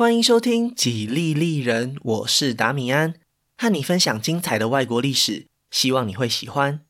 [0.00, 3.16] 欢迎收听《几利利人》，我是达米安，
[3.58, 6.80] 和你分享精彩的外国历史，希望你会喜欢。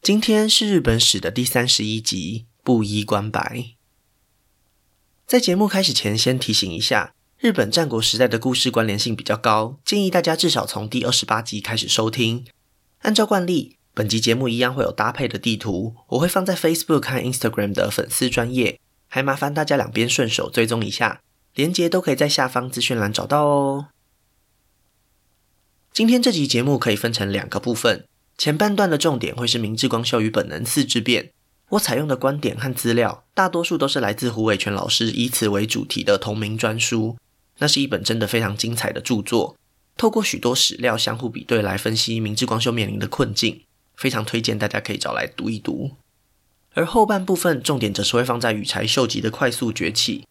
[0.00, 3.70] 今天是日本史的第三十一集，布衣观白。
[5.26, 12.46] 在节目开始前，先提醒一下，日本战国时代的故事关联性比较高，建议大家至少从第二十八集开始收听。
[13.00, 18.78] 按照惯例，本集节目一样会有搭配的地图，我会放在 Facebook 和 Instagram 的粉丝专页。
[19.08, 21.22] 还麻烦大家两边顺手追踪一下，
[21.54, 23.88] 连接都可以在下方资讯栏找到哦。
[25.92, 31.32] 今天这集节目可以分成两个部分，前半段的重点会是明智光秀与本能寺之变。
[31.70, 37.16] 我采用的观点和资料，大多数都是来自胡伟全老师以此为主题的同名专书，
[37.58, 39.56] 那是一本真的非常精彩的著作，
[39.96, 43.64] 透过许多史料相互比对来分析明智光秀面临的困境，
[43.96, 45.96] 非常推荐大家可以找来读一读。
[46.78, 50.24] 而后半部分重点则是会放在羽柴秀吉的快速崛起。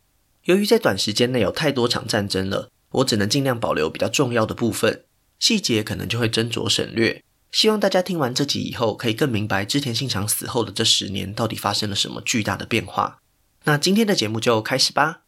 [0.45, 5.03] 由于在短时间内有太多场战争了，我只能尽量保留比较重要的部分，
[5.39, 7.21] 细节可能就会斟酌省略。
[7.51, 13.19] 希望大家听完这集以后，可以更明白织田信长死后的这十年到底发生了什么巨大的变化。
[13.65, 15.23] 那今天的节目就开始吧。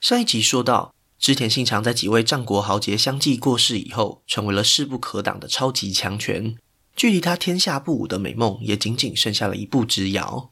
[0.00, 6.56] 上一集说到，织田信长在几位战国豪杰相继过世以后，成为了势不可挡的超级强权。
[6.94, 10.50] 距离他天下不武的美梦也仅仅剩下了一步之遥。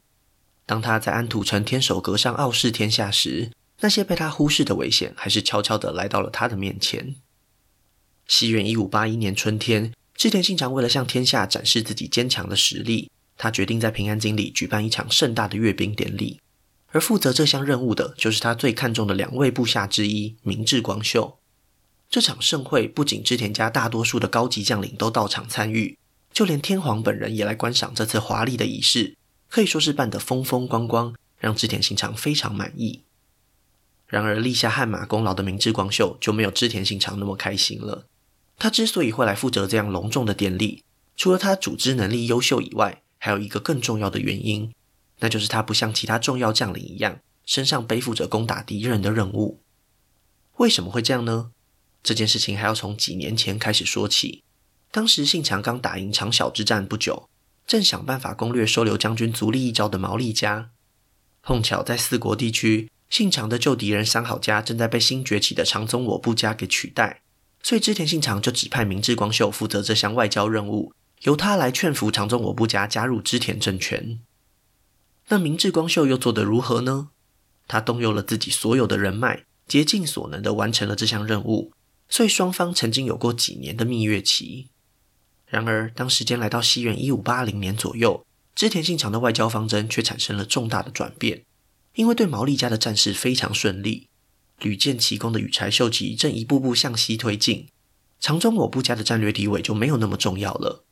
[0.66, 7.16] 当他在安土城天守阁上傲视天下时，那些被他忽视的危险还是悄悄地来到了他的面前。
[8.26, 16.40] 西元一五八一年春天，织田信长为了向天下展示自己坚强的实力，他决定在平安京里举办一场盛大的阅兵典礼。
[16.92, 21.38] 而负责这项任务的，就是他最看重的两位部下之一——明智光秀。
[22.08, 25.96] 这场盛会不仅织田家大多数的高级将领都到场参与。
[26.32, 29.16] 就连天皇本人也来观赏这次华丽的仪式，
[29.48, 33.02] 可以说是办得风风光光，让织田信长非常满意。
[34.06, 38.06] 然而，立下汗马功劳的明智光秀就没有织田信长那么开心了。
[38.58, 40.82] 他之所以会来负责这样隆重的典礼，
[41.16, 44.72] 除了他组织能力优秀以外，还有一个更重要的原因，
[45.20, 49.60] 那就是他不像其他重要将领一样，身上背负着攻打敌人的任务。
[50.56, 51.50] 为什么会这样呢？
[52.02, 54.42] 这件事情还要从几年前开始说起。
[54.92, 57.28] 当时信长刚打赢长篠之战不久，
[57.64, 60.70] 正想办法攻略收留将军足利义昭的毛利家。
[61.42, 67.22] 碰巧在四国地区，信长的旧敌人三好家正在被新崛起的长宗我部家给取代，
[67.62, 74.20] 所以织田信长就指派明智光秀负责这项外交任务，由他来劝服长宗我部家加入织田政权。
[75.28, 77.10] 那明智光秀又做得如何呢？
[77.68, 81.72] 他动用了自己所有的人脉，竭尽所能地完成了这项任务，
[82.08, 84.66] 所以双方曾经有过几年的蜜月期。
[85.50, 88.24] 然而，当时间来到西元一五八零年左右，
[88.54, 91.42] 织田信长的外交方针却产生了重大的转变。
[91.94, 94.06] 因为对毛利家的战事非常顺利，
[94.60, 97.66] 屡建奇功的羽柴秀吉正一步步向西推进，
[98.20, 100.84] 长宗我部家的战略地位就没有那么重要了。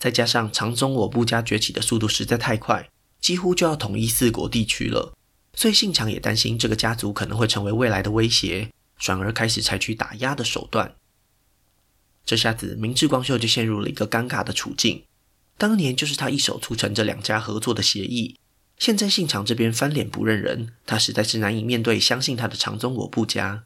[0.00, 5.14] 再加上长宗我部家崛起的速度实在太快，几乎就要统一四国地区了，
[5.54, 10.96] 所以信长也担心这个家族可能会成为未来的威胁，转而开始采取打压的手段。
[12.26, 15.04] 这下子，明智光秀就陷入了一个尴尬的处境。
[15.56, 18.38] 当年就是他一手促成这两家合作的协议，
[18.76, 23.64] 现在信长这边翻脸不认人，他实在是难以面对相信他的长宗我部家。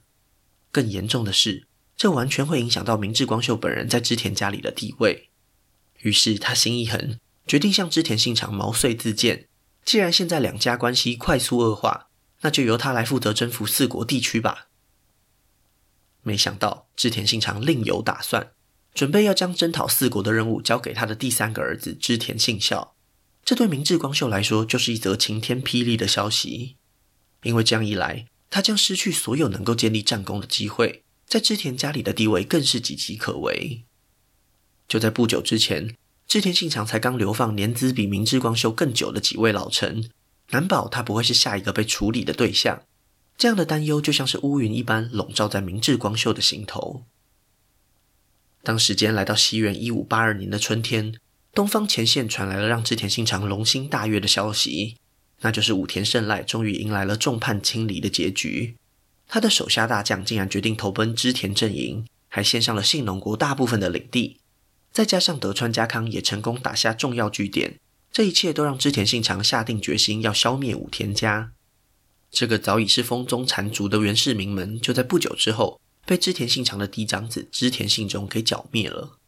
[0.70, 1.66] 更严重的是，
[1.96, 5.30] 这完全会影响到明智光秀本人在织田家里的地位。
[6.02, 9.48] 于是他心一横，决定向织田信长毛遂自荐。
[9.84, 12.08] 既然现在两家关系快速恶化，
[12.42, 14.68] 那就由他来负责征服四国地区吧。
[16.22, 18.50] 没想到织田信长另有打算，
[18.94, 22.94] 准备要将征讨四国的任务交给他的第三个儿子织田信孝。
[23.44, 26.76] 这对明智光秀来说就是一则晴天霹雳的消息，
[27.42, 33.84] 因为这样一来，他将失去所有能够建立战功的机会，在织田家里的地位更是岌岌可危。
[34.86, 35.96] 就在不久之前，
[36.28, 40.10] 织田信长才刚流放年资比明智光秀更久的几位老臣，
[40.50, 42.82] 难保他不会是下一个被处理的对象。
[43.40, 47.04] 这样的担忧就像是乌云一般笼罩在明智光秀的心头。
[48.62, 51.14] 当时间来到西元一五八二年的春天，
[51.54, 54.98] 东方前线传来了让织田信长龙心大悦的消息，
[55.40, 58.76] 那就是武田胜赖终于迎来了众叛亲离的结局。
[59.26, 64.40] 他的手下大将竟然决定投奔织田阵营，还献上了信浓国大部分的领地，
[64.92, 67.78] 再加上德川家康也成功打下重要据点，
[68.12, 71.52] 这一切都让织田信长下定决心要消灭武田家。
[72.30, 79.18] 这个早已是风中残烛的源氏名门，就在不久之后被织田信长的嫡长子织田信忠给剿灭了。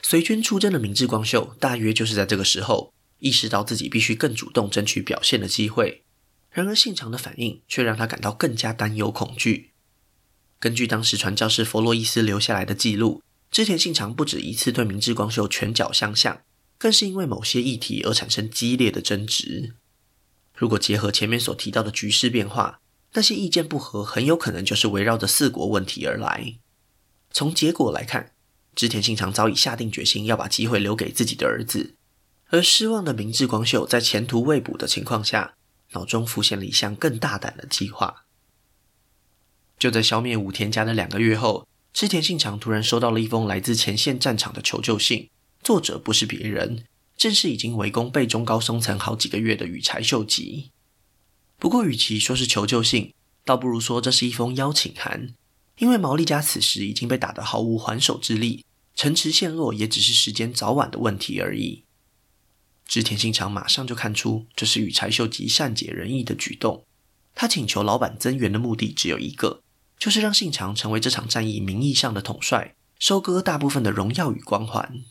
[0.00, 6.02] 随军出征的明智光秀，大约就是在这个时候，意识到自己必须更主动争取表现的机会。
[6.50, 9.70] 然而信长的反应却让他感到更加担忧恐惧。
[10.58, 16.42] 根据当时传教士弗洛伊斯留下来的记录，织田信长不止一次对明智光秀拳脚相向，
[16.78, 19.74] 更是因为某些议题而产生激烈的争执。
[20.62, 22.78] 如果结合前面所提到的局势变化，
[23.14, 26.54] 那些意见不合很有可能就是围绕着四国问题而来。
[27.32, 28.30] 从结果来看，
[28.76, 31.96] 织田信长早已下定决心要把机会留给自己的儿子。
[32.50, 35.54] 而失望的明智光秀在前途未卜的情况下，
[35.94, 38.26] 脑中浮现了一项更大胆的计划。
[39.80, 45.28] 就在消灭武田家的两个月后，织田信长突然收到了一封来自前线战场的求救信，
[45.64, 46.84] 作者不是别人，
[47.22, 50.72] 正是已经围攻备中高松层好几个月的羽柴秀吉。
[51.56, 53.14] 不过，与其说是求救信，
[53.44, 55.32] 倒不如说这是一封邀请函，
[55.78, 58.64] 因为毛利家此时已经被打得毫无还手之力，
[58.96, 61.84] 城池陷落也只是时间早晚的问题而已。
[62.88, 66.84] 织田信长马上就看出这是羽柴秀吉善解人意的举动。
[67.36, 69.62] 他请求老板增援的目的只有一个，
[69.96, 75.04] 就是让信长成为这场战役名义上的统帅，收割大部分的荣耀与光环。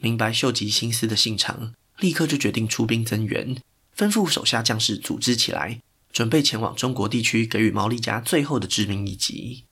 [0.00, 3.56] 明白秀吉心思的信长立刻就决定出兵增援，
[3.96, 5.80] 吩咐手下将士组织起来，
[6.12, 9.64] 准备前往中国地区给予毛利家最后的致命一击。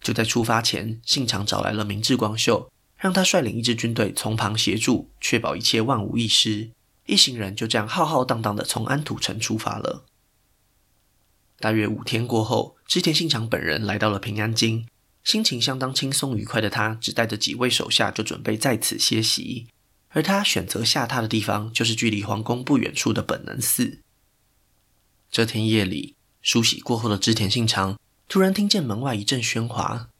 [0.00, 2.70] 就在出发前，信长找来了明智光秀。
[2.96, 6.70] 让他率领一支军队从旁协助，确保一切万无一失。
[7.04, 10.06] 一行人就这样浩浩荡荡地从安土城出发了。
[11.58, 14.86] 大约五天过后，织田信长本人来到了平安京，
[15.24, 19.66] 心情相当轻松愉快的他，只带着几位手下就准备在此歇息。
[20.10, 23.98] 而他选择下榻的地方，就是距离皇宫不远处的本能寺。
[25.30, 27.98] 这天夜里，梳洗过后的织田信长
[28.28, 30.10] 突然听见门外一阵喧哗。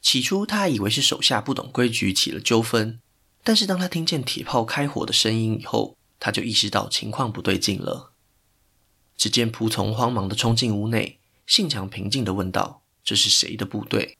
[0.00, 3.00] 起初，他还以为是手下不懂规矩起了纠纷，
[3.44, 8.12] 但是当他听见铁炮开火的声音以后，他就意识到情况不对劲了。
[9.16, 14.16] 只见仆从慌忙地冲进屋内，信长平静地问道：“这是谁的部队？”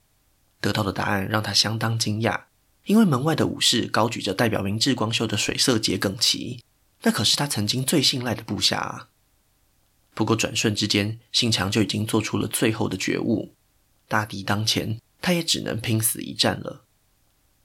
[0.63, 2.45] 得到的答案让他相当惊讶，
[2.87, 6.63] 因为门外的武士高举着代表明智光秀的水色桔梗旗，
[7.03, 9.09] 那可是他曾经最信赖的部下啊。
[10.15, 13.53] 不过转瞬之间，信长就已经做出了最后的觉悟：
[14.09, 14.99] 大敌当前。
[15.25, 16.83] 他也只能拼死一战了。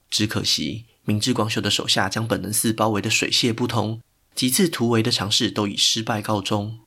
[0.08, 4.00] 只可惜，明智光秀的手下将本能寺包围得水泄不通，
[4.36, 6.78] 几次突围的尝试都以失败告终。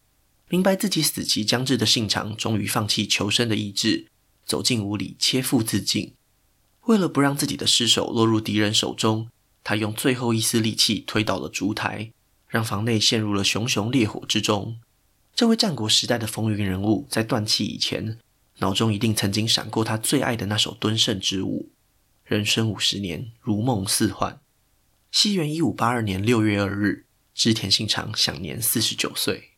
[0.48, 4.08] 明白自己死期将至的信长，终于放弃求生的意志，
[4.52, 6.14] 走进屋里切腹自尽。
[6.88, 9.30] 为了不让自己的尸首落入敌人手中，
[9.64, 12.12] 他用最后一丝力气推倒了烛台，
[12.50, 14.78] 让房内陷入了熊熊烈火之中。
[15.34, 18.20] 这位战国时代的风云人物，在断气以前，
[18.58, 21.70] 脑中一定曾经闪过他最爱的那首敦盛之舞。
[22.26, 24.42] 人生五十年，如梦似幻。
[25.12, 29.51] 西元一五八二年六月二日，织田信长享年四十九岁。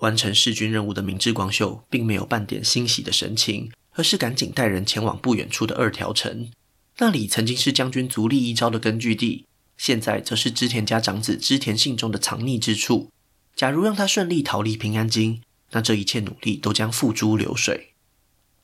[0.00, 6.50] 完成弑君任务的明智光秀，并没有半点欣喜的神情，而是赶紧带人前往不远处的二条城。
[6.98, 9.46] 那里曾经是将军足利义昭的根据地，
[9.78, 13.10] 现在则是织田家长子织田信忠的藏匿之处。
[13.54, 15.40] 假如让他顺利逃离平安京，
[15.72, 17.92] 那这一切努力都将付诸流水。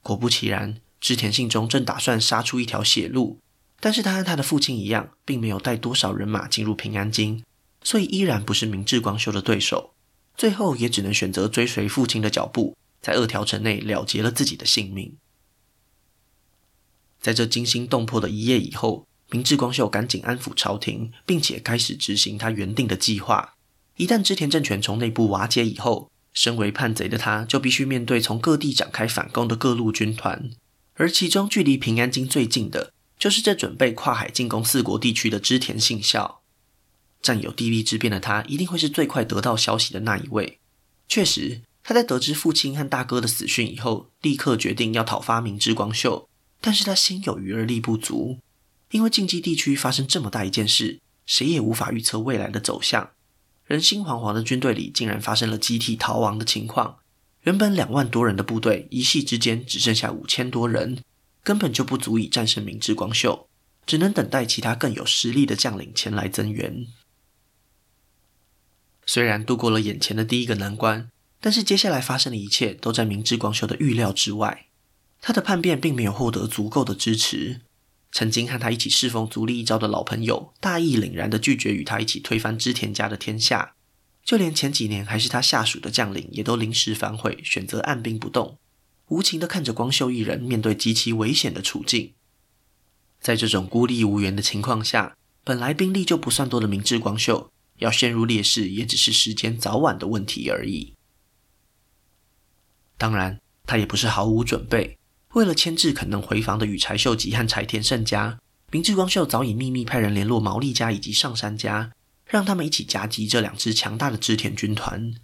[0.02, 3.38] 果不其然，织田信忠正打算杀出一条血路，
[3.80, 7.42] 但是他和他的父亲一样，并没有带多少人马进入平安京，
[7.82, 9.92] 所以依然不是明智光秀的对手。
[10.36, 15.16] 最后也只能选择追随父亲的脚步，在二条城内了结了自己的性命。
[17.20, 23.54] 在这惊心动魄的一夜以后，明智光秀赶紧安抚朝廷，并且开始执行他原定的计划。
[23.96, 30.50] 一旦织田政权从内部瓦解以后，身为叛贼的他，就必须面对从各地展开反攻的各路军团，
[30.94, 36.42] 而其中距离平安京最近的，就是这准备跨海进攻四国地区的织田信孝。
[37.26, 40.60] 占有地利之便的他，一定会是最快得到消息的那一位。
[41.08, 46.28] 确实，他在得知父亲和大哥的死讯以后，立刻决定要讨伐明治光秀。
[46.60, 48.38] 但是他心有余而力不足，
[48.92, 53.10] 因为近畿地区发生这么大一件事，谁也无法预测未来的走向。
[53.64, 56.98] 人心惶惶的军队里，竟然发生了集体逃亡的情况。
[57.42, 61.02] 原本两万多人的部队，一夕之间只剩下五千多人，
[61.42, 63.48] 根本就不足以战胜明智光秀，
[63.84, 66.86] 只能等待其他更有实力的将领前来增援。
[69.06, 71.08] 虽然度过了眼前的第一个难关，
[71.40, 74.66] 但是接下来发生的一切都在明智光秀的预料之外。
[75.22, 77.62] 他的叛变并没有获得足够的支持。
[78.12, 83.74] 曾经和他一起侍奉足利义昭的老朋友，大义凛然地拒绝与他一起推翻织田家的天下。
[84.24, 88.58] 就连前几年还是他下属的将领，也都临时反悔，选择按兵不动，
[89.08, 92.12] 无情地看着光秀一人面对极其危险的处境。
[93.20, 100.94] 在这种孤立无援的情况下，本来兵力就不算多的明智光秀，要陷入劣势也只是时间早晚的问题而已。
[102.98, 104.96] 当然，他也不是毫无准备。
[105.34, 108.38] 为了牵制可能回防的羽柴秀吉和柴田胜家，
[108.70, 111.92] 明智光秀早已秘密派人联络毛利家以及上杉家，
[112.24, 115.14] 让他们一起夹击这两支强大的织田军团。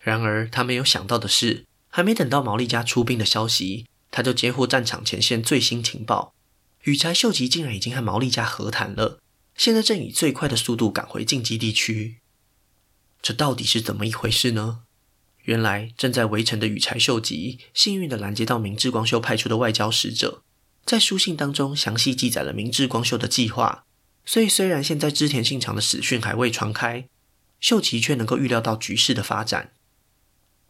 [0.00, 6.34] 然而，他没有想到的是，还没等到毛利家出兵的消息，他就接获战场前线最新情报：
[6.82, 9.20] 羽柴秀吉竟然已经和毛利家和谈了，
[9.58, 12.18] 现在正以最快的速度赶回近畿地区。
[13.20, 14.82] 这到底是怎么一回事呢？
[15.42, 20.42] 原来正在围城的羽柴秀吉幸运地拦截到明智光秀派出的外交使者，
[20.84, 23.84] 在书信当中详细记载了明智光秀的计划。
[24.24, 27.08] 所以虽然现在织田信长的死讯还未传开，
[27.58, 29.72] 秀吉却能够预料到局势的发展。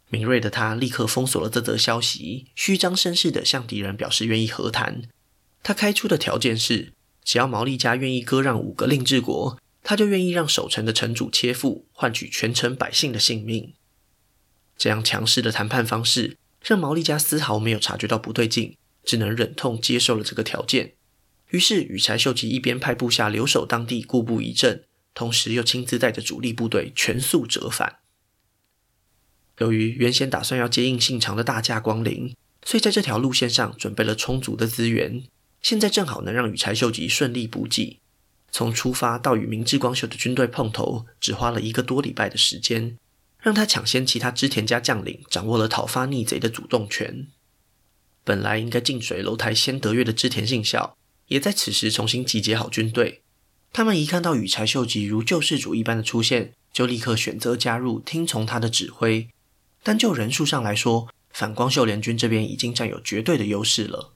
[0.08, 5.02] 敏锐的他立刻封锁了这则消息，虚张声势地向敌人表示愿意和谈。
[5.62, 6.94] 他开出的条件是，
[7.28, 13.74] 只要毛利家愿意割让五个令制国，他就愿意让守城的城主切腹，换取全城百姓的性命。
[14.78, 20.94] 这样强势的谈判方式，让毛利家丝毫没有察觉到不对劲，只能忍痛接受了这个条件。
[21.50, 27.98] 于是，羽柴秀吉一边派部下留守当地固步一阵，同时又亲自带着主力部队全速折返。
[29.58, 35.24] 由于原先打算要接应信长的大驾光临，所以在这条路线上准备了充足的资源，
[35.62, 37.98] 现在正好能让羽柴秀吉顺利补给。
[38.50, 42.96] 从出发到与明智光秀的军队碰头，只花了一个多礼拜的时间。
[43.40, 47.28] 让他抢先其他织田家将领掌握了讨伐逆贼的主动权。
[48.24, 50.96] 本来应该近水楼台先得月的织田信孝，
[51.28, 53.22] 也在此时重新集结好军队。
[53.72, 59.28] 他们一看到羽柴秀吉如救世主一般的出现，就立刻选择加入，听从他的指挥。
[59.84, 64.14] 但就人数上来说，反光秀联军这边已经占有绝对的优势了。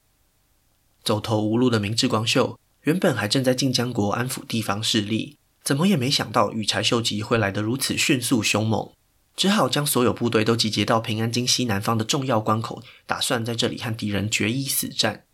[1.03, 8.91] 走投无路的明智光秀，原本还正在近江国安抚地方势力，怎么也没想到羽柴秀吉会来得如此迅速凶猛。
[9.35, 15.25] 只好将所有部队都集结到平安京西南方的重要关口，打算在这里和敌人决一死战。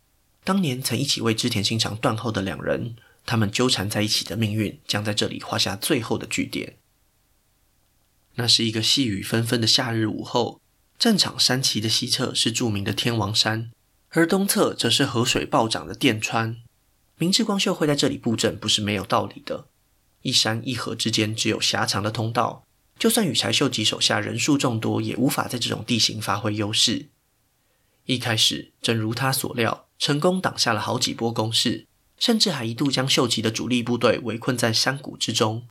[0.42, 2.96] 当年曾一起为织田信长断后的两人，
[3.26, 6.76] 他们纠缠在一起的命运将在这里画下最后的句点。
[8.36, 10.62] 那是一个细雨纷纷的夏日午后，
[10.98, 13.70] 战场山崎的西侧是著名的天王山，
[14.10, 16.56] 而东侧则是河水暴涨的电川。
[17.16, 19.68] 明智光秀会在这里布阵，不是没有道理的。
[20.22, 22.64] 一山一河之间只有狭长的通道。
[22.98, 27.08] 就算羽柴秀吉手下人数众多，也无法在这种地形发挥优势。
[28.04, 31.86] 一开始，正如他所料，成功挡下了好几波攻势，
[32.18, 35.66] 甚至还一度将秀吉的主力部队围困在山谷之中。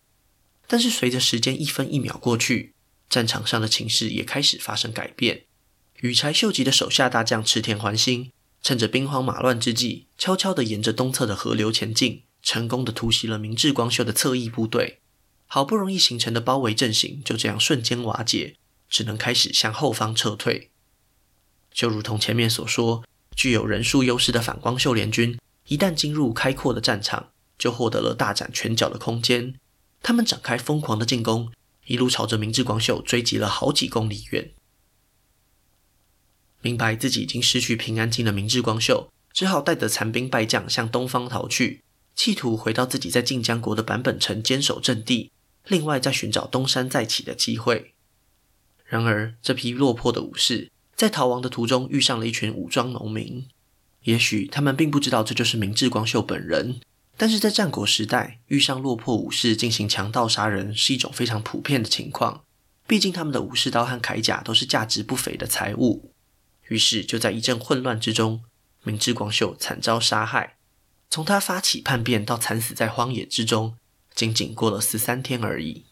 [0.65, 2.73] 但是，随着时间一分一秒过去，
[3.09, 5.45] 战场上的情势也开始发生改变。
[6.01, 14.99] 羽柴秀吉的手下大将池田环心，趁着兵荒马乱之际，悄悄地沿着东侧的河流前进，成功地突袭了明智光秀的侧翼部队。
[15.45, 18.55] 好不容易形成的包围阵型就这样瞬间瓦解，
[18.89, 20.69] 只能开始向后方撤退。
[21.73, 23.03] 就如同前面所说，
[23.35, 25.37] 具有人数优势的反光秀联军，
[25.67, 29.55] 一旦进入开阔的战场，就获得了大展拳脚的空间。
[30.01, 31.51] 他们展开疯狂的进攻，
[31.87, 34.51] 一路朝着明智光秀追击了好几公里远。
[36.61, 41.81] 明白自己已经失去平安京的明智光秀，只好带着残兵败将向东方逃去，
[42.15, 45.31] 企图回到自己在近江国的坂本城坚守阵地。
[45.67, 47.93] 另外，再寻找东山再起的机会。
[48.85, 53.45] 然而，这批落魄的武士在逃亡的途中遇上了一群武装农民。
[54.03, 56.79] 也许他们并不知道这就是明智光秀本人，
[57.15, 62.41] 但是在战国时代，遇上落魄武士进行强盗杀人是一种非常普遍的情况。
[62.87, 66.08] 毕竟他们的武士刀和铠甲都是价值不菲的财物。
[66.69, 68.43] 于是，就在一阵混乱之中，
[68.83, 70.57] 明智光秀惨遭杀害。
[71.09, 73.75] 从他发起叛变到惨死在荒野之中。
[74.15, 75.85] 仅仅过了十三天而已。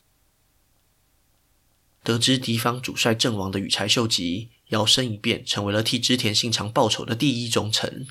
[2.03, 8.05] 得知敌方主帅阵亡的羽柴秀吉，摇身一变成为了替织田信长报仇的第一忠臣。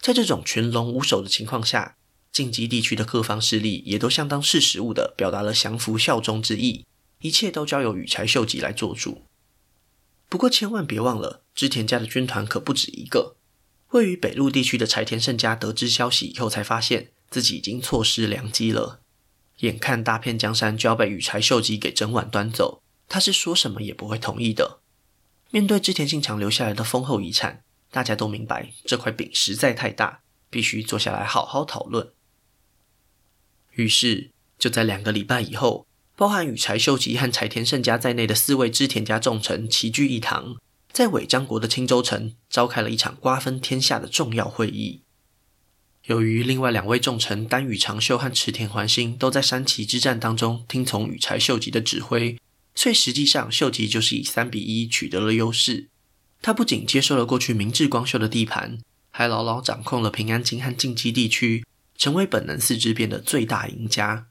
[0.00, 1.96] 在这种群龙无首的情况下，
[2.30, 6.86] 近畿地区的各方势力也都相当识时务的表达了降服效忠之意，
[7.20, 9.24] 一切都交由羽柴秀吉来做主。
[10.28, 13.36] 不过千万别忘了，织田家的军团可不止一个。
[13.90, 19.00] 位于北陆地区的柴田胜家得知消息以后，才发现自己已经错失良机了。
[19.60, 24.80] 眼看大片江山就要被羽柴秀吉给整碗端走，他是说什么也不会同意的。
[25.50, 30.20] 面对织田信长留下来的丰厚遗产，大家都明白这块饼实在太大，
[30.50, 32.12] 必须坐下来好好讨论。
[33.72, 35.87] 于是就在两个礼拜以后，
[36.18, 40.56] 包含羽柴秀吉和柴田胜家在内的四位织田家重臣齐聚一堂，
[40.90, 45.02] 在尾张国的青州城召开了一场瓜分天下的重要会议。
[46.06, 52.36] 由于另外两位重臣丹羽长秀和池田环辛都在山崎之战当中听从羽柴秀吉的指挥，
[52.74, 55.86] 所以实际上秀吉就是以三比一取得了优势。
[56.42, 61.64] 他不仅接受了过去明智光秀的地盘，还牢牢掌控了平安京和近畿地区，
[61.96, 64.26] 成为本能寺之变的最大赢家。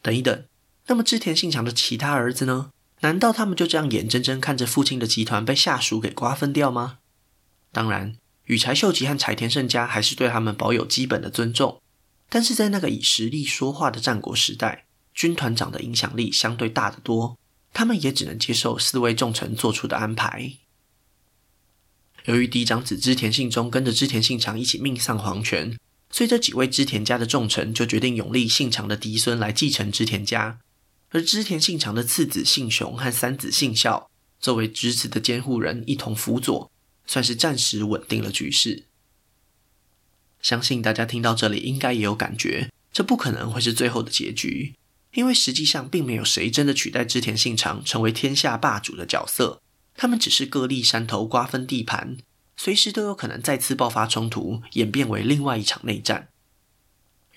[0.00, 0.42] 等一等，
[0.86, 2.70] 那么织田信长的其他儿子呢？
[3.00, 6.98] 难道他们就这样眼睁睁看着父亲的集团被下属给瓜分掉吗？
[7.72, 8.16] 当然。
[8.46, 11.80] 羽柴秀吉和柴田胜家还是对他们保有基本的尊重，
[12.28, 17.38] 但是在那个以实力说话的战国时代，军团长的影响力相对大得多，
[17.72, 20.54] 他们也只能接受四位重臣做出的安排。
[22.24, 25.78] 由于嫡长子织田信忠跟着织田信长一起命丧黄泉，
[26.10, 30.58] 所以这几位织田家的重臣就决定拥立信长的嫡孙来继承织田家，
[31.10, 36.70] 而织田信长的次子信雄和三子信孝作为侄子的监护人一同辅佐。
[37.06, 38.84] 算是暂时稳定了局势。
[40.40, 44.76] 相信大家听到这里应该也有感觉，这不可能会是最后的结局，
[45.14, 49.60] 因为实际上并没有谁真的取代织田信长成为天下霸主的角色，
[49.96, 52.16] 他们只是各立山头瓜分地盘，
[52.56, 56.28] 随时都有可能再次爆发冲突，演变为另外一场内战。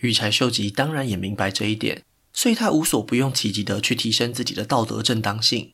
[0.01, 2.03] 羽柴秀吉当然也明白这一点，
[2.33, 5.71] 所以他无所不用其极的去提升自己的道德正当性，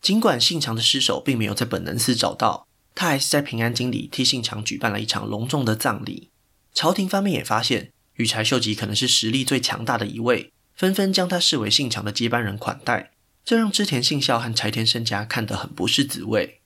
[0.00, 2.68] 尽管信长的尸首并没有在本能寺找到。
[2.94, 6.28] 他还是在平安京里替信长举办了一场隆重的葬礼。
[6.74, 16.60] 朝廷方面也发现羽柴秀吉可能是实力最强大的一位，纷纷将他视为信长的接班人款待，这让织田信孝和柴田胜家看得很不是滋味。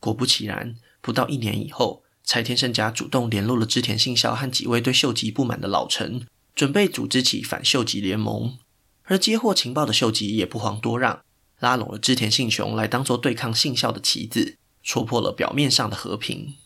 [0.00, 6.26] 果不其然，不到一年以后，柴田胜家主动联络了织田信孝和几位对秀吉不满的老臣，
[6.60, 8.58] 准备组织起反秀吉联盟。
[9.04, 11.22] 而接获情报的秀吉也不遑多让，
[11.58, 14.58] 拉拢了织田信雄来当做对抗信孝的棋子。
[14.82, 16.56] 戳破了表面上的和平。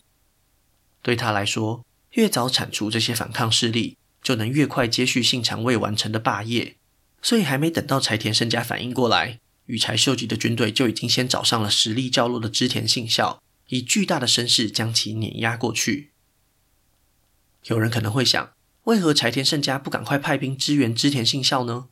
[1.00, 1.84] 对他来说，
[2.14, 6.74] 越早铲除这些反抗势力，就能越快接续信长未完成的霸业。
[7.22, 16.10] 所以，还没等到柴田胜家反应过来，羽柴秀吉的军队就已经先找上了实力较弱的织田信孝，以巨大的声势将其碾压过去。
[17.66, 18.50] 有人可能会想，
[18.84, 21.86] 为何柴田胜家不赶快派兵支援织田信孝呢？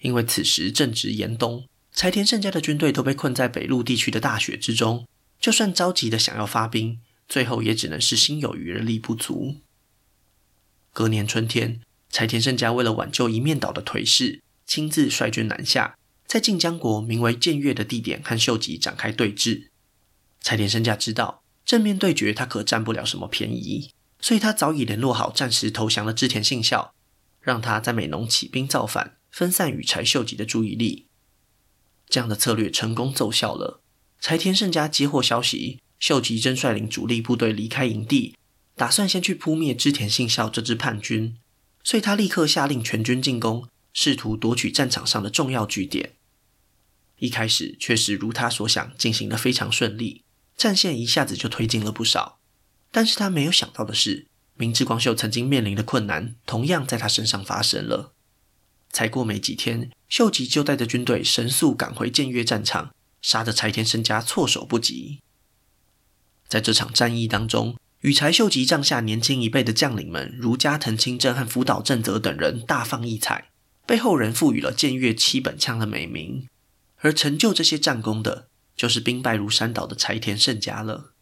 [0.00, 5.06] 因为此时正值严冬，柴田胜家的军队都被困在北陆地区的大雪之中。
[5.38, 9.56] 就算着急的想要发兵，最后也只能是心有余而力不足。
[10.92, 19.68] 隔年春天，柴田胜家为了挽救一面倒的颓势，亲自率军南下，在近江国名为贱岳的地点和秀吉展开对峙。
[20.40, 26.94] 柴田胜家知道正面对决他可占不了什么便宜，所以他早已联络好暂时投降的织田信孝，
[27.40, 31.06] 让他在美浓起兵造反，分散羽柴秀吉的注意力。
[32.08, 33.80] 这样的策略成功奏效了。
[34.20, 38.36] 柴田胜家接获消息，秀吉正率领主力部队离开营地，
[38.74, 41.36] 打算先去扑灭织田信孝这支叛军，
[41.84, 46.16] 所以他立刻下令全军进攻，试图夺取战场上的重要据点。
[47.18, 50.24] 一开始确实如他所想，进行的非常顺利，
[50.56, 52.39] 战线一下子就推进了不少。
[52.90, 54.26] 但是他没有想到的是，
[54.56, 58.12] 明智光秀曾经面临的困难，同样在他身上发生了。
[58.90, 62.90] 才过没几天，秀吉就带着军队神速赶回建岳战场。
[63.22, 65.20] 杀得柴田胜家措手不及。
[66.48, 73.50] 在这场战役当中，与柴秀吉帐下年轻一辈的将领们，如加藤清正和福岛正则等人大放异彩，
[73.84, 76.48] 被后人赋予了“建岳七本枪”的美名。
[77.00, 81.12] 而成就这些战功的，就是兵败如山倒的柴田胜家了。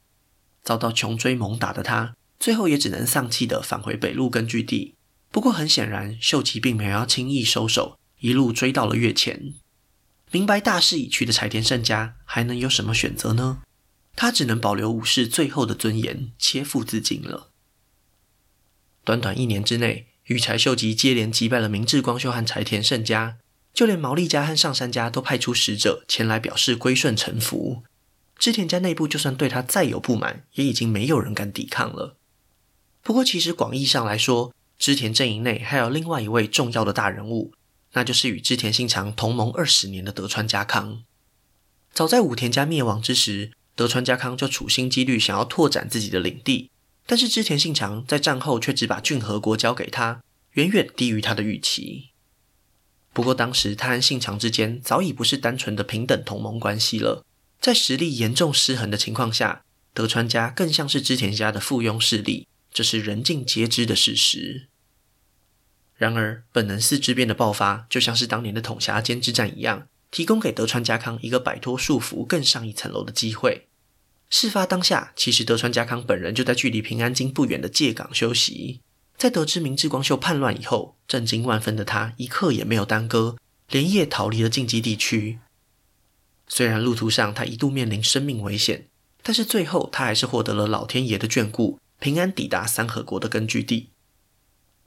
[0.68, 4.96] 遭到穷追猛打的他，最后也只能丧气地返回北路根据地。
[5.30, 9.54] 不过很显然，秀吉并没有要轻易收手，一路追到了越前。
[10.30, 13.62] 明白大势已去的柴田胜家还能有什么选择呢？
[14.14, 17.48] 他只能保留武士最后的尊严，切腹自尽了。
[19.04, 23.38] 短短一年之内，羽柴秀吉接连击败了明智光秀和柴田胜家，
[23.72, 27.84] 就连毛利家和上杉家都派出使者前来表示归顺臣服。
[28.38, 32.16] 织田家内部就算对他再有不满，也已经没有人敢抵抗了。
[33.02, 37.52] 不过，其实广义上来说，织田阵营内还有另外一位重要的大人物。
[37.94, 41.02] 那就是与织田信长同盟二十年的德川家康。
[41.90, 46.70] 早在武田家灭亡之时，德川家康就处心积虑想要拓展自己的领地，
[47.06, 50.22] 但是织田信长在战后却只把骏河国交给他，
[50.52, 52.10] 远远低于他的预期。
[53.14, 57.24] 不过当时他和信长之间早已不是单纯的平等同盟关系了，
[57.60, 64.68] 在实力严重失衡的情况下，德川家更像是织田家的附庸势力，这是人尽皆知的事实。
[65.96, 73.66] 然而，本能寺之变的爆发，就像是当年的统辖间之战一样，提供给德川家康一个摆脱束缚、更上一层楼的机会。
[74.30, 78.80] 事发当下，其实德川家康本人就在距离平安京不远的借港休息。
[79.16, 83.36] 在得知明智光秀叛乱以后，震惊万分的他一刻也没有耽搁，
[83.70, 85.40] 连夜逃离了禁忌地区。
[86.48, 88.86] 虽然路途上他一度面临生命危险，
[89.22, 93.90] 但是最后他还是获得了老天爷的眷顾，平安抵达三河国的根据地。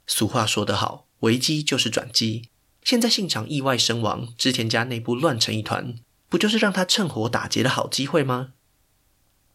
[0.08, 2.50] 俗话说得好，危机就是转机。
[2.84, 5.95] 现在信长意外身亡，织田家内部乱成一团，
[6.28, 8.54] 不就是让他趁火打劫的好机会吗？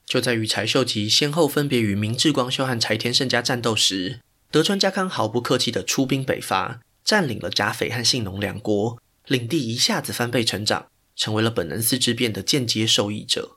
[0.06, 4.20] 就在与柴秀吉先后分别与明智光秀和柴田胜家战斗时，
[4.52, 13.56] 德川家康毫不客气地出兵北伐，占领了甲斐和信浓两国，领地一下子翻倍成长，成为了本能寺之变的间接受益者。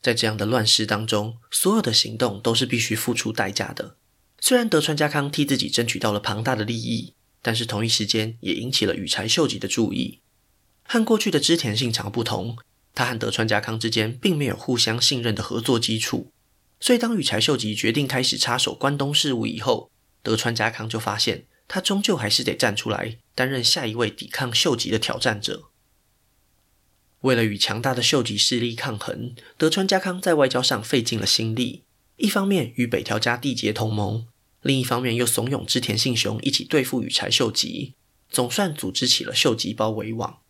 [0.00, 3.96] 在这样的乱世当中，所有的行动都是必须付出代价的。
[4.38, 10.20] 虽然德川家康替自己争取到了庞大的利益，但是同一时间也引起了羽柴秀吉的注意。
[10.82, 12.58] 和过去的织田信长不同，
[12.94, 16.30] 他和德川家康之间并没有互相信任的合作基础。
[16.78, 19.90] 所以，当羽柴秀吉决定开始插手关东事务以后，
[20.22, 25.70] 德川家康就发现，他终究还是得站出来，担任下一位抵抗秀吉的挑战者。
[27.24, 31.82] 为了与强大的秀吉势力抗衡，德川家康在外交上费尽了心力，
[32.16, 34.26] 一方面与北条家缔结同盟，
[34.60, 37.94] 另一方面又怂恿织田信雄一起对付羽柴秀吉，
[38.28, 40.40] 总算组织起了秀吉包围网。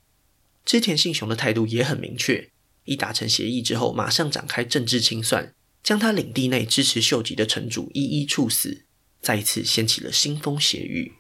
[0.65, 2.51] 织田信雄的态度也很明确，
[2.85, 5.55] 一达成协议之后，马上展开政治清算。
[5.85, 8.87] 将他领地内支持秀吉的城主一一处死，
[9.21, 11.13] 再一次掀起了腥风血雨。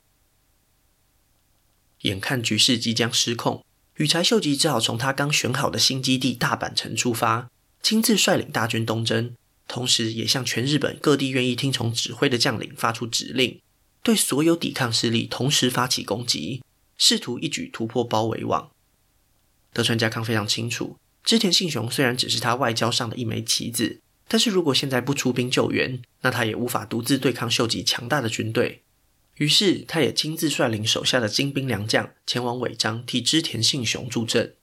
[2.01, 3.63] 眼看局势即将失控，
[3.97, 7.49] 羽柴秀吉只好从他刚选好的新基地大阪城出发，
[7.81, 9.35] 亲自率领大军东征，
[9.69, 13.61] 同时也向全日本各地愿意听从指挥的将领发出指令，
[14.03, 16.63] 对所有抵抗势力同时发起攻击，
[16.99, 18.71] 试图一举突破包围网。
[19.73, 24.01] 德川家康非常清楚，织田信雄虽然只是他外交上的一枚棋子。
[24.27, 28.83] 但是如果现在不出兵救援，那他也无法独自对抗秀吉强大的军队。
[29.37, 34.55] 于是，他也亲自率领手下的精兵良将前往尾张替织田信雄助阵。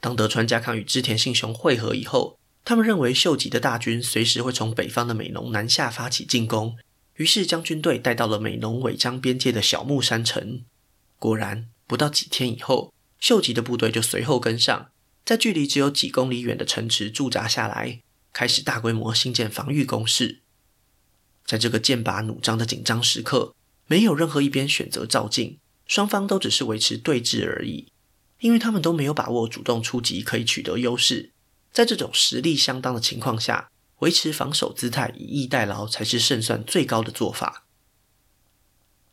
[0.00, 6.76] 当德川家康与织田信雄会合以后，他们认为秀吉的大军随时会从北方的美浓南下发起进攻，
[7.16, 10.62] 于是将军队带到了美浓尾张边界的小木山城。
[11.18, 14.90] 果然，不到几天以后，秀吉的部队就随后跟上，
[15.24, 18.00] 在距离只有几公里远的城池驻扎下来。
[18.32, 20.39] 开始大规模兴建防御工事，
[21.50, 23.56] 在这个剑拔弩张的紧张时刻，
[23.88, 27.88] 没有任何一边选择照进，双方都只是维持对峙而已，
[28.38, 31.32] 因为他们都没有把握主动出击可以取得优势。
[31.72, 37.64] 在这种实力相当的情况下，维持防守姿态，以逸待劳才是胜算最高的做法。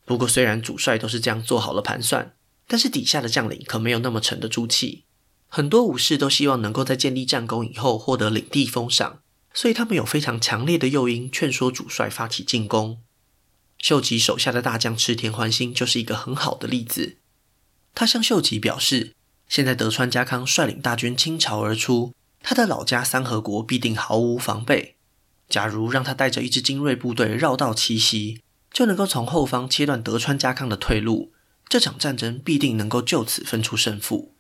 [0.05, 2.35] 不过，虽然主帅都是这样做好了盘算，
[2.67, 5.05] 但是底下的将领可没有那么沉得住气。
[5.47, 9.21] 很多武士都希望能够在建立战功以后获得领地封赏，
[9.57, 12.99] 所以他们有非常强烈的诱因，劝说主帅发起进攻。
[13.79, 17.17] 秀吉手下的大将池田环心就是一个很好的例子。
[17.95, 19.15] 他向秀吉表示，
[19.49, 24.93] 现在德川家康率领大军倾巢而出，他的老家三河国必定毫无防备。
[25.49, 31.33] 假如让他带着一支精锐部队绕道奇袭，就能够从后方切断德川家康的退路，
[31.67, 34.35] 这场战争必定能够就此分出胜负。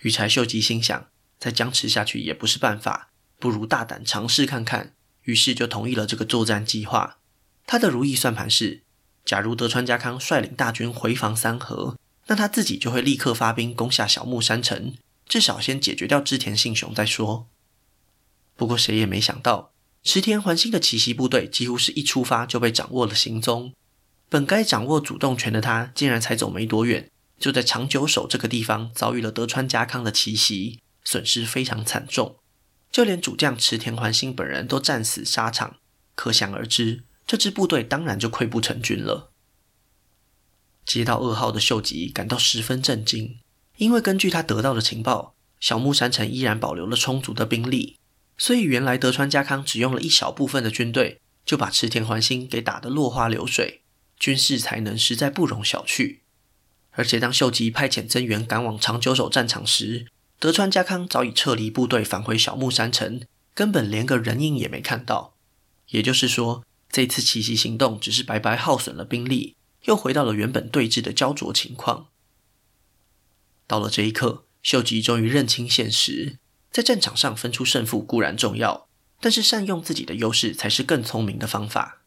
[0.00, 1.06] 羽柴秀吉心想，
[1.38, 4.92] 再僵持下去也不是办法，不如大胆尝试看看。
[5.22, 7.18] 于是就同意了这个作战计划。
[7.66, 8.82] 他的如意算盘是：
[9.24, 11.96] 假如德川家康率领大军回防三河，
[12.28, 14.94] 那他自己就会立刻发兵攻下小木山城，
[15.28, 17.48] 至少先解决掉织田信雄再说。
[18.54, 19.72] 不过谁也没想到，
[20.04, 23.72] 池田环心的奇袭部队几乎是一出发就被掌握了行踪。
[24.28, 27.10] 本该掌握主动权的他，竟然才走没多远。
[27.40, 32.36] 就在长久守这个地方遭遇了德川家康的奇袭，损失非常惨重，
[32.90, 35.76] 就连主将池田环心本人都战死沙场，
[36.14, 39.30] 可想而知，这支部队当然就溃不成军了。
[40.84, 43.38] 接到噩耗的秀吉感到十分震惊，
[43.76, 47.98] 因为根据他得到的情报，小木山城依然保留了充足的兵力，
[48.38, 53.82] 所以原来德川家康只用了一小部分的军队，就把池田环心给打得落花流水，
[54.18, 56.20] 军事才能实在不容小觑。
[56.92, 60.06] 而且，当秀吉派遣增援赶往长久手战场时，
[60.38, 63.22] 德川家康早已撤离部队返回小木山城，
[63.54, 65.34] 根本连个人影也没看到。
[65.88, 72.08] 也就是说，这次奇袭行动只是白白耗损了兵力，又回到了原本对峙的焦灼情况。
[73.66, 76.38] 到了这一刻，秀吉终于认清现实：
[76.70, 78.88] 在战场上分出胜负固然重要，
[79.20, 82.02] 但是善用自己的优势才是更聪明的方法。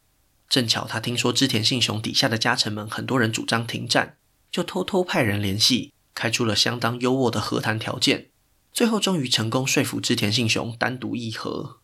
[0.48, 4.16] 正巧他听说织田信雄底下的家臣们很多人主张停战。
[4.52, 8.28] 就偷偷派人联系，开出了相当优渥的和谈条件，
[8.72, 11.78] 最后终于成功说服织田信雄单独议和。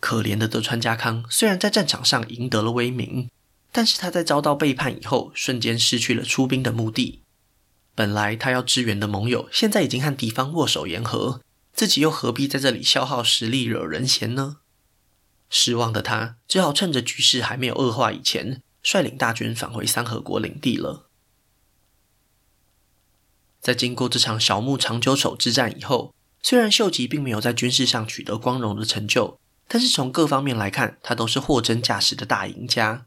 [0.00, 3.28] 可怜的德川家康虽然在战场上赢得了威名，
[3.70, 7.20] 但是他在遭到背叛以后，瞬间失去了出兵的目的。
[7.94, 11.42] 本来他要支援的盟友，现在已经和敌方握手言和，
[11.74, 14.58] 自己又何必在这里消耗实力惹人嫌呢？
[15.50, 21.09] 失望的他只好趁着局势还没有恶化以前，率领大军返回三河国领地了。
[23.60, 33.06] 在经过这场小牧长久手之战以后，虽然秀吉并没有在军事上取得光荣的成就，但是从各方面来看，他都是货真价实的大赢家。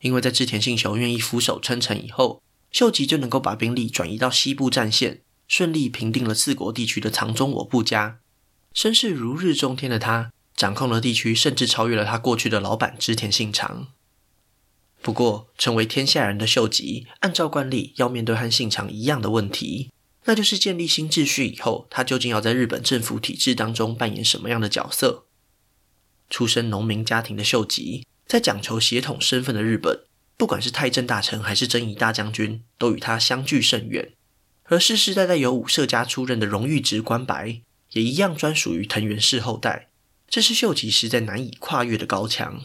[0.00, 8.18] 因为在织田信雄愿意俯首称臣以后，秀吉就能够把兵力转移到西部战线，顺利平定了四国地区的藏中我部家。
[8.72, 13.88] 声势如日中天的他，掌控了地区，甚至超越了他过去的老板织田信长。
[15.04, 19.90] 不过，成为天下人的秀吉，按照惯例要面对和信长一样的问题，
[20.24, 25.26] 那就是建立新秩序以后，他究竟要在日本政府体制当中扮演什么样的角色？
[26.30, 30.04] 出身农民家庭的秀吉，在讲求血统身份的日本，
[30.38, 34.12] 不管是太政大臣还是征夷大将军，都与他相距甚远。
[34.64, 37.60] 而世世代代由武舍家出任的荣誉职官白，
[37.92, 39.90] 也一样专属于藤原氏后代，
[40.30, 42.62] 这是秀吉实在难以跨越的高墙。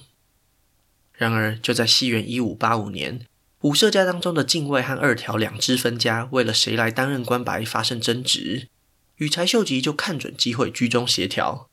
[1.20, 3.26] 然而，就在西元一五八五年，
[3.64, 8.70] 武舍家当中的近卫和二条两支分家为了谁来担任关白发生争执，
[9.18, 11.68] 羽柴秀吉就看准机会居中协调。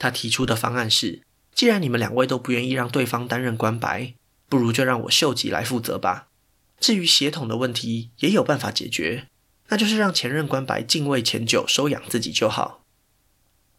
[0.00, 1.22] 他提出的方案是：
[1.54, 4.14] 既然你们两位都不愿意让对方担任关白，
[4.48, 6.26] 不如就让我秀吉来负责吧。
[6.80, 9.28] 至于血统的问题，也有办法解决，
[9.68, 12.82] 那就是让前任关白近卫前久收养自己就好。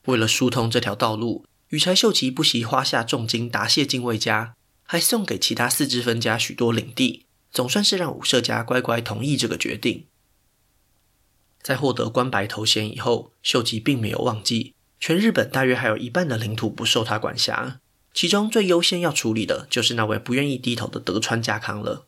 [0.05, 4.55] 为了疏通这条道路，羽柴秀吉不惜花下重金答谢近卫家。
[4.91, 10.07] 还送给其他四支分家许多领地，总算是让武社家乖乖同意这个决定。
[11.61, 17.79] 在获得关白头衔以后，秀吉并没有忘记，全日本大约还有一半的领土不受他管辖，
[18.15, 22.07] 其中最优先要处理的就是那位不愿意低头的德川家康了。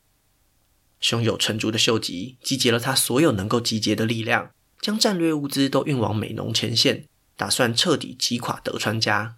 [0.99, 4.49] 胸有成竹的秀吉集结了他所有能够集结的力量，
[4.81, 7.05] 将战略物资都运往美浓前线，
[7.37, 9.35] 打算彻底击垮德川家。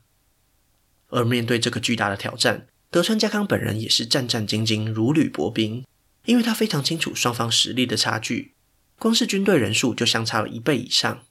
[1.10, 5.84] 而面对这个巨大的挑战，德川家康本人也是战战兢兢，如履薄冰，
[6.26, 8.54] 因为他非常清楚双方实力的差距，
[9.00, 11.24] 光是军队人数就相差了一倍以上。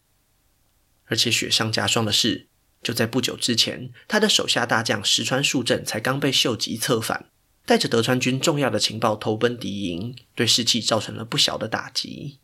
[1.05, 2.49] 而且雪上加霜的是，
[2.83, 7.27] 就在不久之前，他的手下大将石川树正才刚被秀吉策反，
[7.65, 12.41] 带着德川军重要的情报投奔敌营，对士气造成了不小的打击。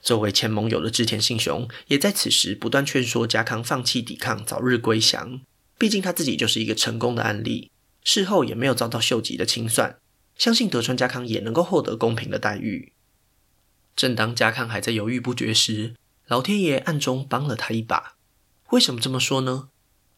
[0.00, 5.40] 作为前盟友的织田信雄，也在此时不断劝说家康放弃抵抗，早日归降。
[5.78, 7.70] 毕竟他自己就是一个成功的案例，
[8.02, 9.96] 事后也没有遭到秀吉的清算，
[10.36, 12.92] 相信德川家康也能够获得公平的待遇。
[13.94, 15.94] 正当家康还在犹豫不决时，
[16.26, 18.16] 老天爷暗中帮了他一把。
[18.70, 19.68] 为什么这么说呢？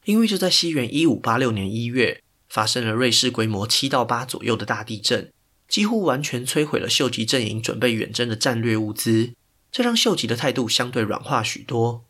[0.07, 5.31] 因为就在西元一五八六年一月，发生了瑞士规模七到八左右的大地震，
[5.68, 9.35] 几乎完全摧毁了秀吉阵营准备远征的战略物资，
[9.70, 12.05] 这让秀吉的态度相对软化许多。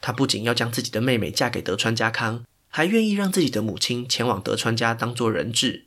[0.00, 2.44] 他不仅要将自己的妹妹嫁给德川家康。
[2.76, 5.86] 还愿意让自己的母亲前往德川家当做人质，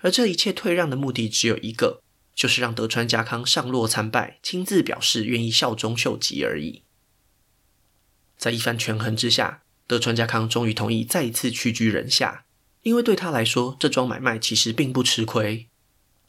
[0.00, 2.02] 而这一切退让的目的只有一个，
[2.34, 6.82] 就是让德川家康上洛参拜，亲自表示愿意效忠秀吉而已。
[8.36, 12.44] 在一番权衡之下，德川家康终于同意再一次屈居人下，
[12.82, 15.66] 因为对他来说，这桩买卖其实并不吃亏。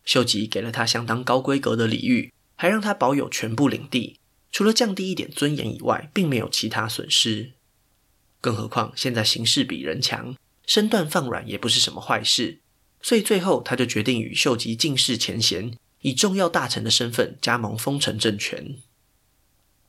[0.05, 4.17] 秀吉给了他相当高规格的礼遇，还让他保有全部领地，
[4.53, 7.56] 除了降低一点尊严以外，并没有其他损失。
[8.39, 12.59] 更何况现在形势比人强，身段放软也不是什么坏事，
[13.01, 18.77] 所以最后他就决定与秀吉尽释前嫌，以重要大臣的身份加盟丰臣政权。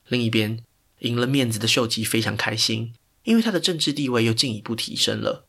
[0.07, 0.63] 另一边，
[0.99, 5.45] 赢了面子的秀吉非常开心，因为他的政治地位又进一步提升了。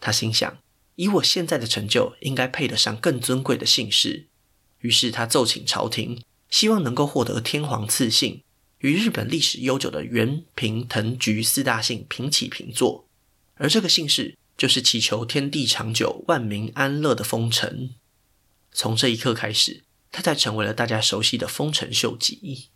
[0.00, 0.58] 他心想，
[0.96, 4.26] 以我现在的成就，应该配得上更尊贵的姓氏。
[4.80, 8.42] 于是他奏请朝廷，希望能够获得天皇赐姓。
[8.80, 13.06] 与日本历史悠久的源平藤菊四大姓平起平坐，
[13.56, 17.90] 而这个姓氏就是祈求天地长久、万民安乐的丰臣。
[18.72, 22.68] 从这一刻开始，他才成为了大家熟悉的丰臣秀吉。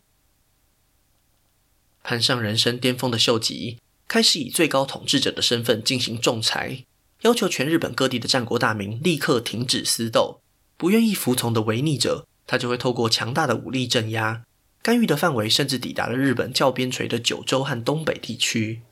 [2.03, 6.85] 攀上人生巅峰的秀吉，开始以最高统治者的身份进行仲裁，
[7.21, 10.39] 要求全日本各地的战国大名立刻停止私斗，
[10.77, 14.43] 不愿意服从的违逆者，他就会透过强大的武力镇压。
[14.85, 18.83] 干预的范围甚至抵达了日本较边陲的九州和东北地区。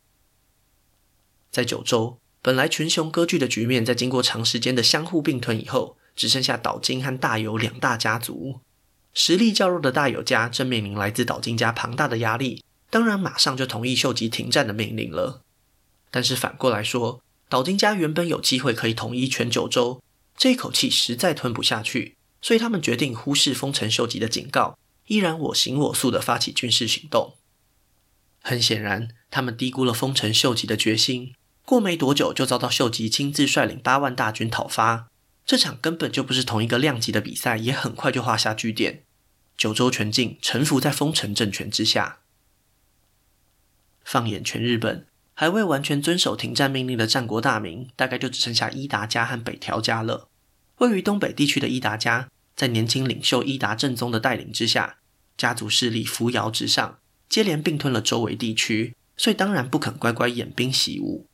[1.51, 8.59] 在九州，本来群雄割据的局面，在经过长时间的相互并吞以后，只剩下岛津和大友两大家族。
[9.13, 15.43] 实力较弱的大友家正面临来自岛津家庞大的压力，当然马上就同意秀吉停战的命令了。
[16.09, 20.01] 但是反过来说，岛津家原本有机会可以统一全九州，
[20.35, 24.75] 这一口气实在吞不下去，所以他们决定忽视丰臣秀吉的警告，
[25.07, 27.35] 依然我行我素地发起军事行动。
[28.41, 31.33] 很显然，他们低估了丰臣秀吉的决心。
[31.65, 35.07] 过没多久，就遭到秀吉亲自率领八万大军讨伐。
[35.45, 39.03] 这场根本就不是同一个量级的比赛，也很快就画下句点。
[39.57, 42.19] 九州全境臣服在丰臣政权之下。
[44.03, 50.27] 放眼全日本，还未完全遵守停战命令的战国大名，大概就只剩下伊达家和北条家了。
[50.79, 54.97] 位于东北地区的伊达家，在年轻领袖伊达政宗的带领之下，
[55.37, 61.27] 家族势力扶摇直上，接连并吞了周围地区，所以当然不肯乖乖偃兵习武。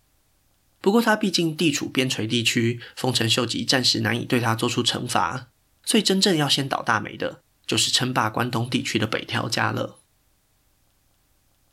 [0.82, 5.48] 不过他毕竟地处边陲地区，丰臣秀吉暂时难以对他做出惩罚，
[5.84, 10.00] 所以真正要先倒大霉的，就是称霸关东地区的北条家了。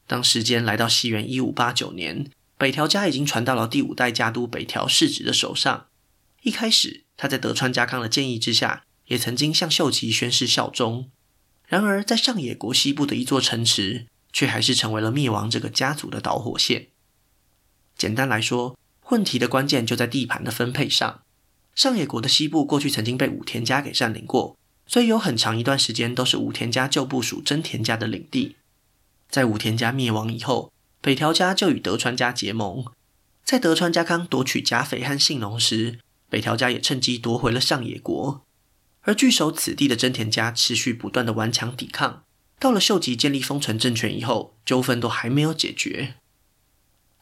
[0.08, 5.86] 当时间来到西元一五八九年，北条家已经传到了第五代家督北条氏直的手上。
[6.42, 11.10] 一开始，他在德川家康的建议之下，也曾经向秀吉宣誓效忠。
[11.66, 16.88] 然而，在上野国西部的一座城池，却还是成为了灭亡这个家族的导火线。
[17.96, 18.78] 简单来说，
[19.10, 21.22] 问题的关键就在地盘的分配上。
[21.74, 28.56] 上野国的西部过去曾经被武田家给占领过，所以有很长一段时间都是武田家旧部属真田家的领地。
[29.28, 32.84] 在武田家灭亡以后，北条家就与德川家结盟。
[33.44, 35.98] 在德川家康夺取甲斐和信浓时，
[36.30, 38.45] 北条家也趁机夺回了上野国。
[39.06, 42.24] 而据守此地的真田家持续不断的顽强抵抗，
[42.58, 46.16] 到了秀吉建立丰臣政权以后，纠纷都还没有解决。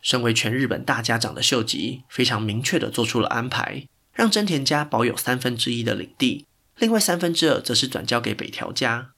[0.01, 6.47] 身为全日本大家长的秀吉，非常明确地做出了安排，让真田家保有三分之一的领地，
[6.79, 9.11] 另外三分之二则是转交给北条家。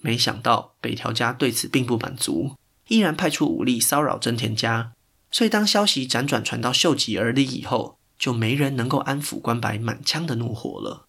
[0.00, 2.54] 没想到北条家对此并不满足，
[2.88, 4.92] 依然派出武力骚扰真田家。
[5.30, 11.07] 所以当消息辗转传到秀吉耳里以后，就没人能够安抚关白满腔的怒火了。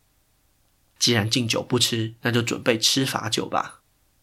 [1.00, 3.80] 既然敬酒不吃，那就准备吃罚酒吧。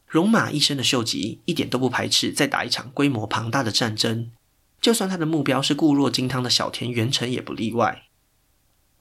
[0.06, 4.30] 戎马一生的秀吉一点都不排斥再打一场规模庞大的战争。
[4.80, 8.04] 就算他的目标是固若金汤的小田原城，也不例外。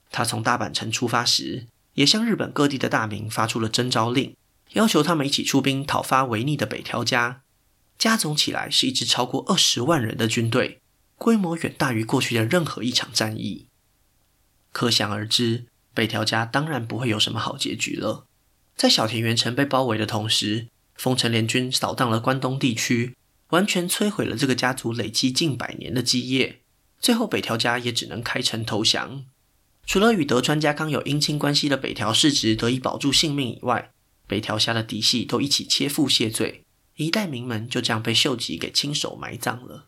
[0.09, 4.35] 他从大阪城出发时，也向日本各地的大名发出了征召令，
[4.71, 7.41] 要求他们一起出兵讨伐违逆的北条家。
[7.97, 10.81] 加总起来是一支超过二十万人的军队，
[11.17, 13.67] 规模远大于过去的任何一场战役。
[14.71, 18.27] 可想而知，北条家当然不会有什么好结局了。
[18.75, 23.15] 在小田原城被包围的同时，丰臣联军扫荡了关东地区。
[23.49, 26.61] 完全摧毁了这个家族累积近百年的基业，
[26.99, 29.23] 最后北条家也只能开城投降。
[29.85, 33.91] 除了与德川家康有姻亲关系的北条氏直得以保住性命以外，
[34.25, 36.63] 北条家的嫡系都一起切腹谢罪，
[36.95, 39.85] 一代名门就这样被秀吉给亲手埋葬了。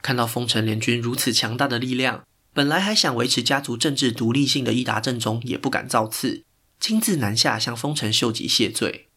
[0.00, 2.24] 看到丰臣联军如此强大的力量，
[2.56, 6.42] 本来还想维持家族政治独立性的伊达政宗也不敢造次，
[6.80, 9.08] 亲自南下向丰臣秀吉谢罪，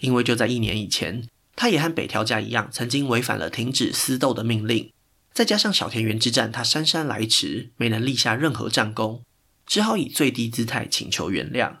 [0.00, 1.28] 因为就在一年以前。
[1.54, 4.90] 他也和北条家一样，曾经违反了停止私斗的命令，
[5.32, 9.22] 再加上小田原之战，他姗姗来迟，没能立下任何战功，
[9.64, 11.76] 只好以最低姿态请求原谅。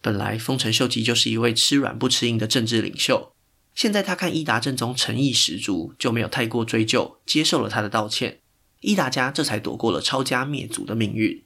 [0.00, 3.32] 本来丰臣秀吉就是一位吃软不吃硬的政治领袖，
[3.74, 8.38] 现在他看伊达政宗诚意十足，就没有太过追究，接受了他的道歉，
[8.82, 11.42] 伊达家这才躲过了抄家灭族的命运。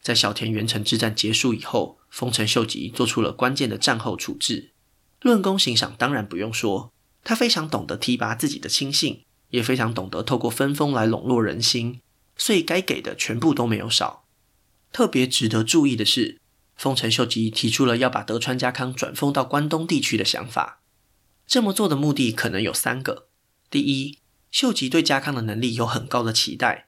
[0.00, 4.72] 在小田原城之战结束以后，丰臣秀吉做出了关键的战后处置。
[5.20, 12.00] 论功行赏，当然不用说，他非常懂得提拔自己的亲信，也非常懂得透过分封来笼络人心，
[12.36, 14.24] 所以该给的全部都没有少。
[14.92, 16.40] 特别值得注意的是，
[16.76, 20.80] 丰臣秀吉提出了要把德川家康转封到关东地区的想法。
[21.46, 23.28] 这么做的目的可能有三个：
[23.70, 24.18] 第一，
[24.52, 26.86] 秀吉对家康的能力有很高的期待，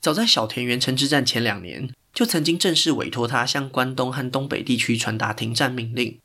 [0.00, 1.94] 早在小田原城之战前两年。
[2.12, 6.20] 就曾经正式委托他向关东和东北地区传达停战命令，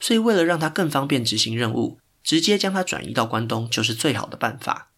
[0.00, 4.90] 所以为了让他更方便执行任务，直接将他转移到关东就是最好的办法。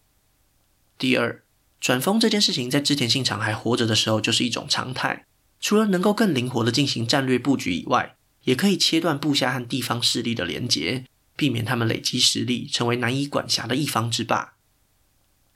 [0.97, 1.43] 第二，
[1.81, 5.25] 转封这件事情在织田信长还活着的时候就是一种常态，
[5.59, 11.03] 除了能够更灵活地进行战略布局以外，也可以切断部下和地方势力的连结，
[11.35, 14.53] 避免他们累积实力，成为难以管辖的一方之霸。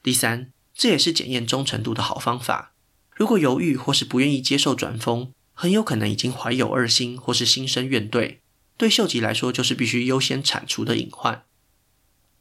[0.04, 2.74] 第三，这也是检验忠诚度的好方法。
[3.14, 8.38] 如果犹豫或是不愿意接受转封，很有可能已经怀有二心或是心生怨怼，
[8.78, 11.44] 对秀吉来说就是必须优先铲除的隐患。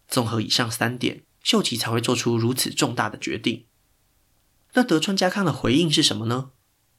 [0.09, 3.67] 综合以上三点，秀吉才会做出如此重大的决定。
[4.73, 6.53] 那德川家康的回应是什么呢？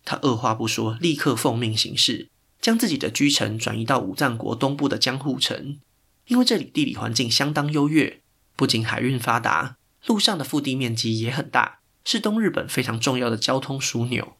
[0.06, 5.80] 他二话不说，立刻奉命行事，将自己的居城转移到武藏国东部的江户城，
[6.28, 8.22] 因为这里地理环境相当优越，
[8.56, 14.38] 不仅海运发达，陆上的腹地面积也很大，是东日本非常重要的交通枢纽。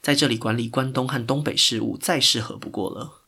[0.00, 3.24] 在这里管理关东和东北事务再适合不过了。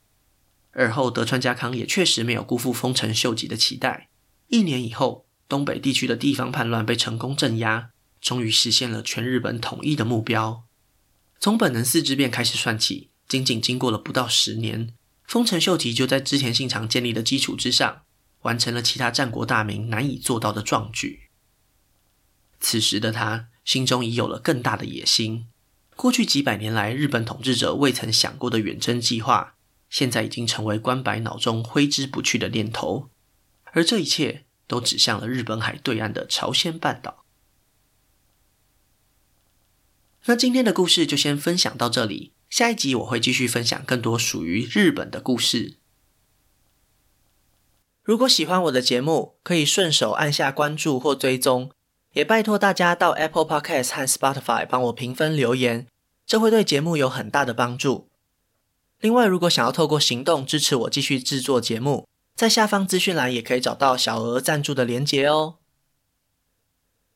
[0.73, 4.09] 而后德川家康也确实没有辜负丰臣秀吉的期待。
[4.47, 7.91] 一年以后，东北地区的地方叛乱被成功镇压，
[8.21, 10.65] 终于实现了全日本统一的目标。
[11.41, 14.95] 从本能寺之变开始算起，仅仅经过了不到十年，
[15.25, 18.03] 丰臣秀吉就在织田信长建立的基础之上，
[18.43, 21.28] 完成了其他战国大名难以做到的壮举。
[22.61, 25.47] 此时的他心中已有了更大的野心。
[25.97, 29.57] 过去几百年来，日本统治者未曾想过的远征计划，
[29.91, 33.11] 现在已经成为关白脑中挥之不去的念头。
[33.73, 37.25] 而这一切，都指向了日本海对岸的朝鲜半岛。
[40.27, 45.77] 那今天的故事就先分享到这里，下一集我会继续分享更多属于日本的故事。
[48.03, 51.71] 如果喜欢我的节目，可以顺手按下关注或追踪，
[52.19, 55.87] 也拜托大家到 Apple Podcast 和 Spotify 帮我评分留言，
[56.27, 58.09] 这会对节目有很大的帮助。
[58.99, 65.59] 另外，如果想要透过行动支持我继续制作节目，在下方资讯栏也可以找到小额赞助的连结哦。